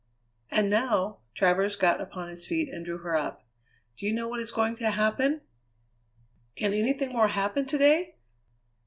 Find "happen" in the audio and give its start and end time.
4.89-5.41, 7.27-7.67